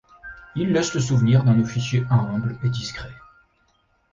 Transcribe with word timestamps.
Il 0.55 0.71
laisse 0.73 0.95
le 0.95 0.99
souvenir 0.99 1.43
d'un 1.43 1.59
officier 1.61 2.03
humble 2.09 2.57
et 2.63 2.69
discret. 2.69 3.13